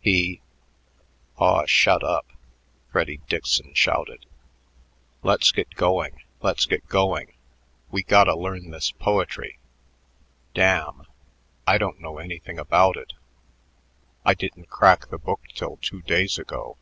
He" 0.00 0.40
"Aw, 1.38 1.66
shut 1.66 2.04
up!" 2.04 2.24
Freddy 2.92 3.18
Dickson 3.28 3.74
shouted. 3.74 4.26
"Let's 5.24 5.50
get 5.50 5.74
going; 5.74 6.20
let's 6.40 6.66
get 6.66 6.86
going. 6.86 7.32
We 7.90 8.04
gotta 8.04 8.36
learn 8.36 8.70
this 8.70 8.92
poetry. 8.92 9.58
Damn! 10.54 11.08
I 11.66 11.78
don't 11.78 11.98
know 12.00 12.18
anything 12.18 12.60
about 12.60 12.96
it. 12.96 13.12
I 14.24 14.34
didn't 14.34 14.70
crack 14.70 15.08
the 15.10 15.18
book 15.18 15.40
till 15.56 15.78
two 15.78 16.02
days 16.02 16.38
ago." 16.38 16.76